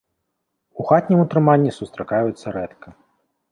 У 0.83 0.85
хатнім 0.91 1.19
утрыманні 1.25 1.71
сустракаюцца 1.79 2.57
рэдка. 2.59 2.87